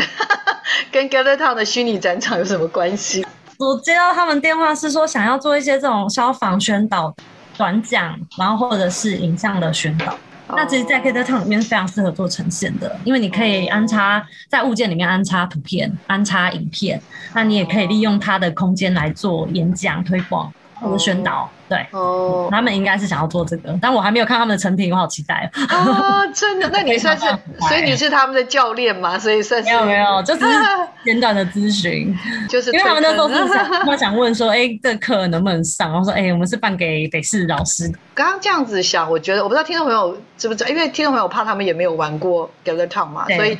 [0.93, 3.27] 跟 Gather Town 的虚拟展场有什么关系？
[3.57, 7.13] 我接到他们电话是说想要做一些这种消防宣导
[7.57, 10.15] 短讲，然后或者是影像的宣导。
[10.49, 10.59] Oh.
[10.59, 17.01] 那其实，在 Gather Town 里面是非常适合做呈现的，因为你可以安插在物件里面安插图片、安插影片，
[17.35, 21.41] 那你也可以利用它的空间来做演讲、推广或者宣导。
[21.41, 21.49] Oh.
[21.69, 25.93] 对哦，他们应该是想要做这个，但我还没有看他们的成品，我好期待哦。
[25.93, 26.69] 啊，真的？
[26.73, 27.27] 那你算是，
[27.69, 29.19] 所以你是他们的教练吗？
[29.19, 30.41] 所以算是没有没有， 就是
[31.05, 32.17] 简短的咨询，
[32.49, 35.91] 就是因为他们那时候是想， 他想问说，哎、欸，这课能不能上？
[35.91, 37.91] 然后说，哎、欸，我们是办给北市老师。
[38.15, 43.59] 刚刚这样子想，我觉得我不知道听众朋友知不知道，因为听众朋友怕他们也没有玩过 Gather Town 嘛，所以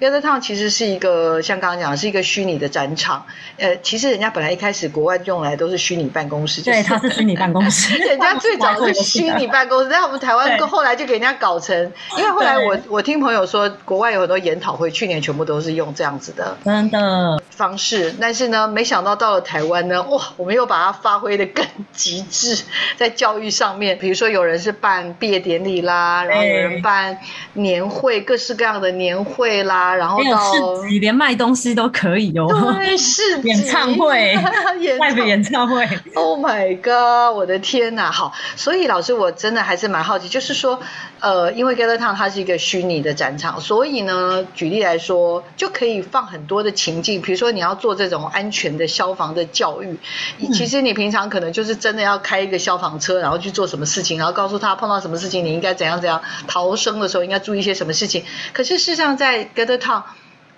[0.00, 3.24] Gather Town 其实是一个像刚刚讲的是一个虚拟的展场。
[3.58, 7.45] 呃，其实人家本来一开始国外用来都是虚拟办公室，对，它是虚拟办。
[7.46, 17.40] 办公室， 人家最早是虚拟办公室， 在我们台湾后来就给人家搞成，因为后来我我听朋友说，国外有很多研讨会，去年全部都是用这样子的真的。
[17.50, 22.64] 方式，但是呢，没想到到了台湾呢，哇，我们又把它发挥的更极致，
[22.98, 27.16] 在教育上面，比如说有人是办毕业典礼啦，然后有人办
[27.54, 37.35] 年会，各式各样的年会啦，然后到市集，连卖东西都可以哦，对，是演唱会，live 演唱会，Oh my god！
[37.36, 40.80] 我的天呐，好，所以老师我真的还是蛮好奇，就是说，
[41.20, 49.98] 呃，因为 Gather Town 它是一个虚拟的展场，所以呢，举例来说，就可以放很多的情境，比如说你要做这种安全的消防的教育，
[50.38, 58.24] 嗯、其实你平常可能就是真的要开一个消防车，然后去做什么事情，然后告诉他碰到什么事情你应该怎样怎样逃生的时候应该注意一些什么事情。
[58.52, 60.02] 可是事实上在 Gather Town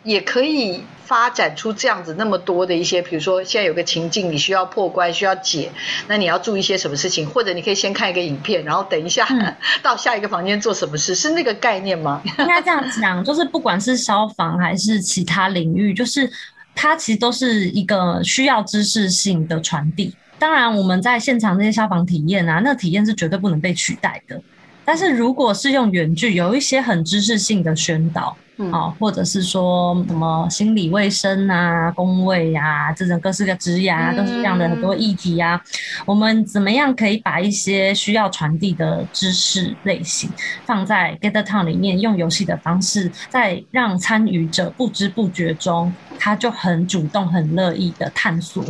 [0.08, 5.70] 也可以发展出这样子那么多的一些，比如说现在有个情境，你需要破关，需要解，
[6.06, 7.28] 那你要注意一些什么事情？
[7.28, 12.22] 或者你可以先看一个影片，然后等一下、嗯、 到下一个房间做什么事，是那个概念吗？
[12.38, 16.30] 应该这样讲，就是不管是消防还是其他领域，就是
[16.74, 20.14] 它其实都是一个需要知识性的传递。
[20.38, 24.40] 当然，我们在现场那些消防体验啊，那个体验是绝对不能被取代的。
[24.88, 28.34] 但是如果是用远距，有一些很知识性的宣导。
[28.56, 35.60] 嗯，好，或者是说什么心理卫生啊、工位呀，这种各式各职涯，各式各样的很多议题啊，
[36.06, 40.30] 我们怎么样可以把一些需要传递的知识类型
[40.64, 48.64] 放在 Gather Town 里面，用游戏的方式，在让参与者不知不觉中，他就很主动、很乐意的探索。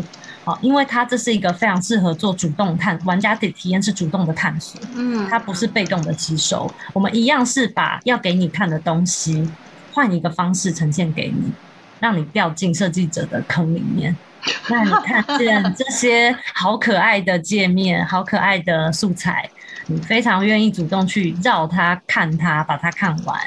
[0.49, 6.73] 好，因为它这是一个非常适合做主动探，玩家的体验是主动的探索，嗯，它不是被动的吸收。
[6.95, 9.47] 我们一样是把要给你看的东西。
[9.93, 11.53] 换一个方式呈现给你，
[12.01, 14.17] 让你掉进设计者的坑里面。
[14.69, 19.51] 那你看见这些好可爱的界面，好可爱的素材，
[19.89, 23.41] 你非常愿意主动去绕它、看它、把它看完。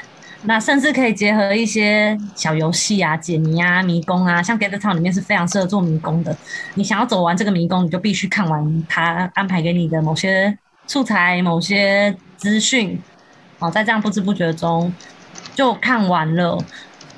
[0.44, 6.36] 那甚至可以结合一些小游戏啊、解谜啊、迷宫啊，像 Gather Town 里面是非常适合做迷宫的。
[6.74, 13.00] 你想要走完这个迷宫，你就必须看完它安排给你的某些素材、某些资讯。
[13.58, 14.92] 哦，在这样不知不觉中。
[15.54, 16.58] 就看完了，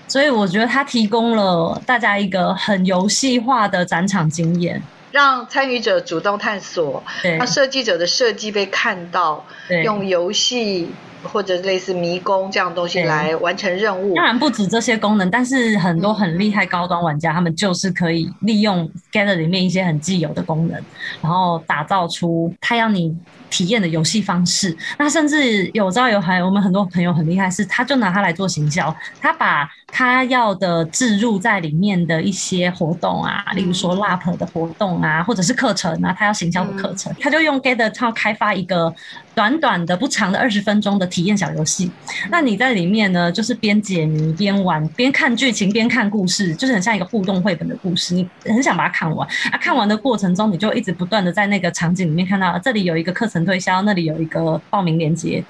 [0.08, 9.46] 所以我觉得它提供了大家一个很游戏化的展场经验，让参与者主动探索，让设计者的设计被看到，
[9.84, 10.90] 用游戏
[11.24, 14.14] 或者类似迷宫这样的东西来完成任务。
[14.14, 20.80] 当然不止这些功能，但是很多很厉害高端玩家，他们就是可以利用 Gather 里面一些很既有的功能，
[21.20, 23.16] 然后打造出他要你。
[23.54, 38.92] 体验的游戏方式，那甚至有朝有还，我们很多朋友很厉害，是他就拿它来做行销，他把他要的置入在里面的一些活动啊，例如说 LARP 的活动啊，或者是课程啊，他要行销的课程，他就用 Gather Town 开发一个
[39.36, 41.88] 短短的不长的二十分钟的体验小游戏。
[42.32, 49.58] 那你在里面呢，就是边解谜边玩，边看剧情边看故事，就是很像一个互动绘本的故事，你很想把它看完啊。
[49.60, 53.43] 看完的过程中，你就一直不断的在那个场景里面看到，这里有一个课程。
[53.44, 55.42] 推销那里有一个报名链接，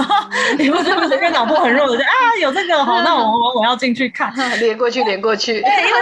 [0.58, 5.92] 你不是不是因为脑波很弱的，啊有这个好， 那我我我要进去看，连过去连过去， 对，因为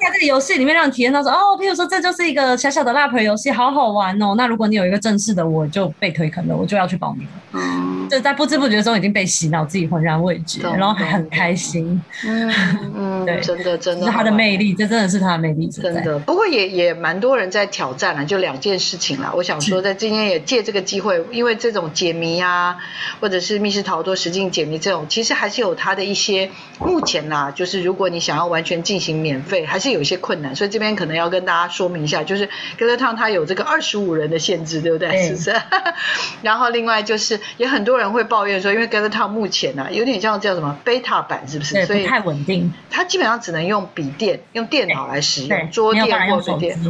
[0.00, 4.34] 在这个游戏里面让你体验到说哦，譬如说这就是一个小小的 LARP 游戏，好好玩哦。
[4.36, 7.32] 那如果你有一个正式的，我就被推坑了，我就要去报名了。
[7.52, 12.00] 嗯，就在不知不觉中已经被洗脑，自己浑然未觉，然后还很开心。
[12.26, 12.52] 嗯
[12.94, 16.18] 嗯，对，真的真的，是他的魅力，这真的是他的魅力，真的。
[16.20, 19.32] 不过也也蛮多人在挑战了，就两件事情啦。
[19.34, 20.95] 我想说，在今天也借这个机。
[20.96, 22.78] 机会，因为这种解谜啊，
[23.20, 35.22] 或者是密室逃脱、实境解谜这种，其实还是有它的一些目前啦，就是如果你想要完全进行免费，还是有一些困难，所以这边可能要跟大家说明一下，就是 Gather Town 它有这个二十五人的限制，对不对？
[35.22, 35.54] 是不是？
[36.40, 41.84] 然后另外就是也很多人会抱怨说，因为 Gather Town 目前呢、啊，有点像叫什么 beta 版，是不是？
[41.84, 42.72] 所以不太稳定。
[42.90, 46.80] 它基本上只能用笔电、用电脑来使用，桌垫或笔电。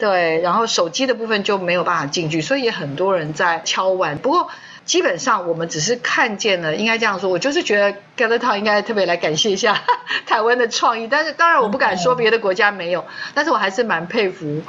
[0.00, 4.16] 对，然后手机的部分就没有办法进去，所以也很多人在敲碗。
[4.18, 4.48] 不过
[4.86, 9.82] 基本上我们只是看见了，应该这样说，我就是觉得 Town 应该特别来感谢一下
[10.26, 11.06] 台湾的创意。
[11.06, 14.62] 但是当然我不敢说别的国家没有，但是我还是蛮佩服。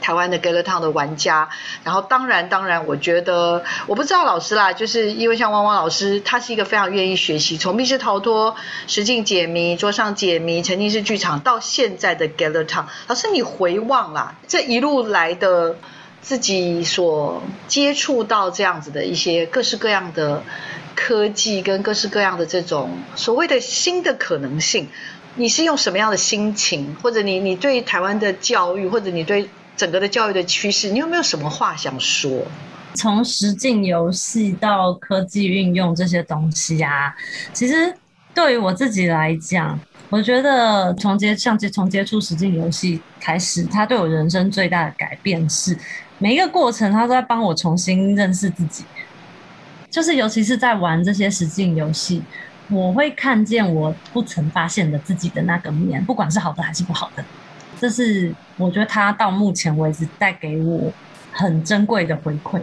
[0.00, 1.48] 台湾的 Gather Town 的玩家，
[1.84, 8.54] 然后当然当然，我觉得我不知道老师啦，就是因为像汪汪老师，他是一个非常愿意学习，从密室逃脱、
[8.86, 15.76] 实境解谜、桌上解谜、沉浸式剧场到现在的 Gather Town，老师你回望啦，这一路来的
[16.20, 20.42] 自己所接触到这样子的一些各式各样的
[20.94, 24.88] 科技跟各式各样的这种所谓的新的可能性，
[25.36, 32.46] 你是用什么样的心情，或者你你对台湾的教育，或者你对整个的教育的趋势，你有没有什么话想说？
[32.94, 37.14] 从实境游戏到科技运用这些东西啊，
[37.52, 37.94] 其实
[38.32, 45.76] 对于我自己来讲，我觉得从接像接从接触实境游戏开始，它对我人生最大的改变是
[46.18, 48.82] 每一个过程，它都在帮我重新认识自己。
[49.90, 52.22] 就是尤其是在玩这些实境游戏，
[52.70, 57.22] 我会看见我不曾发现的自己的那个面，不管是好的还是不好的。
[57.78, 60.92] 这是我觉得他到目前为止带给我
[61.32, 62.60] 很珍贵的回馈。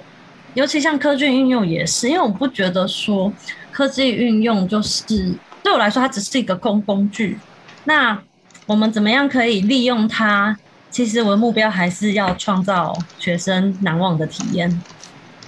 [0.53, 3.31] 尤其像科技运用也是，因为我不觉得说
[3.71, 5.33] 科技运用就是
[5.63, 7.39] 对我来说，它只是一个工工具。
[7.85, 8.21] 那
[8.65, 10.57] 我们怎么样可以利用它？
[10.89, 14.81] 其实我的目标还是要创造学生难忘的体验。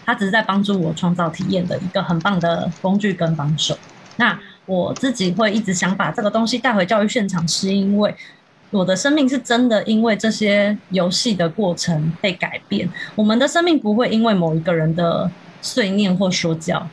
[0.06, 3.78] 它只是在帮助我创造体验的一个很棒的工具跟帮手。
[4.18, 8.16] 那我自己会一直想把这个东西带回教育现场，是因为
[8.76, 12.88] 我的生命是真的因为这些游戏的过程被改变。
[13.16, 15.30] 我们的生命不会因为某一个人的
[15.62, 16.86] 碎念或说教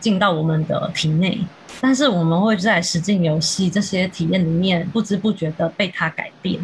[0.00, 1.38] 进到我们的体内，
[1.80, 6.58] 但是我们会在实境游戏这些体验里面不知不觉的被它改变。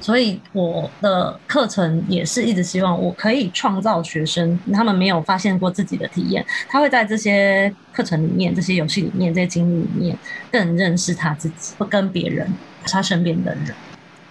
[0.00, 10.18] 所以我的课程也是一直希望我可以创造学生他们没有发现过自己的体验，他会在这些课程里面、这些游戏里面、这些经历里面
[10.50, 12.52] 更认识他自己，不跟别人、
[12.86, 13.74] 他身边的人。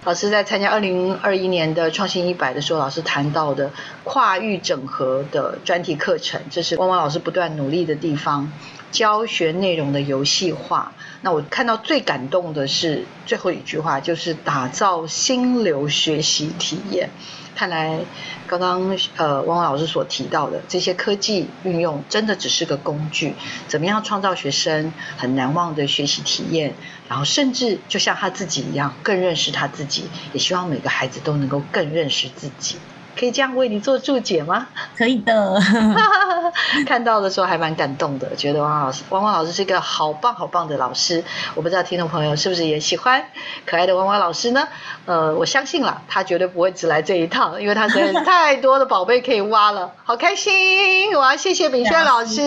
[0.04, 3.72] 老师在参加二零二一年的创新一百的时候，老师谈到的
[4.04, 8.52] 跨域整合的专题课程，这是汪汪老师不断努力的地方。
[8.92, 17.10] 教学内容的游戏化，那我看到最感动的是最后一句话，就是打造心流学习体验。
[17.54, 18.00] 看来
[18.48, 23.34] 刚刚呃汪汪老师所提到的这些科技运用，真的只是个工具。
[23.68, 26.74] 怎么样创造学生很难忘的学习体验，
[27.10, 32.78] 然后甚至就像他自己一样，更认识他自己，也希望每个孩子都能够更认识自己。
[33.22, 34.68] 可以这样为你做注解吗？
[34.98, 35.62] 可以的。
[36.88, 41.24] 看到的时候还蛮感动的，觉得汪汪老师，汪汪老师是一个好棒好棒的老师。
[41.54, 43.24] 我不知道听众朋友是不是也喜欢
[43.64, 44.68] 可爱的汪汪老师呢？
[45.06, 49.92] 呃，我相信了，他绝对不会只来这一趟，因为他实在太多的宝贝可以挖了。
[50.04, 51.16] 好开心！
[51.16, 52.42] 我要谢谢炳轩老师，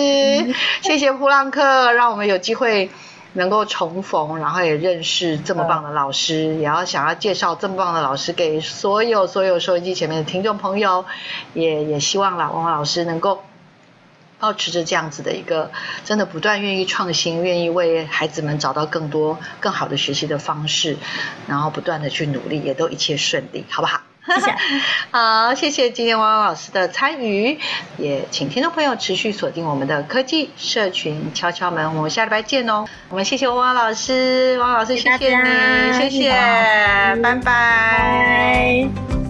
[0.82, 2.90] 谢谢普朗克，让我们有机会。
[3.34, 11.04] 能够重逢，然后也认识这么棒的老师，也要想要介绍这么棒的老师给所有所有收音机前面的听众朋友，
[11.52, 13.42] 也也希望啦，汪汪老师能够
[14.40, 15.70] 保持着这样子的一个
[16.04, 20.96] 真的不断愿意创新，愿意为孩子们找到更多更好的学习的方式，
[21.46, 24.00] 然后不断的去努力，也都一切顺利，好不好？
[24.26, 24.54] 谢谢，
[25.12, 27.58] 好，谢谢今天汪汪老师的参与，
[27.98, 32.86] 也请听众朋友持续锁定我们的科技社群敲敲门，我们下礼拜见哦。
[33.10, 36.30] 我们谢谢汪汪老师，汪老师谢谢你，谢谢。
[37.22, 39.23] 拜拜。